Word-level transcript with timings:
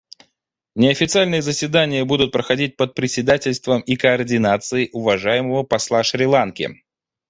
Неофициальные 0.73 1.43
заседания 1.43 2.03
будут 2.05 2.31
проходить 2.31 2.75
под 2.75 2.95
председательством 2.95 3.81
и 3.81 3.95
координацией 3.95 4.89
уважаемого 4.93 5.61
посла 5.61 6.01
Шри-Ланки. 6.03 6.71